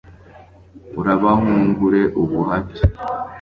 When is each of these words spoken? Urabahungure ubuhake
Urabahungure 0.99 2.01
ubuhake 2.21 2.81